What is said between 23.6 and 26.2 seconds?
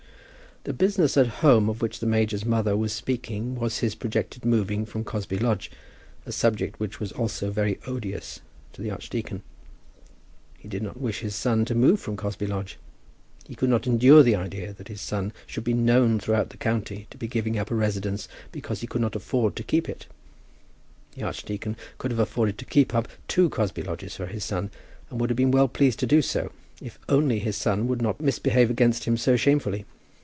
Lodges for his son, and would have been well pleased to